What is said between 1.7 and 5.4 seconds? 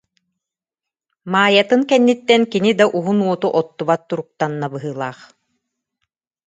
кэнниттэн кини да уһун уоту оттубат туруктанна быһыылаах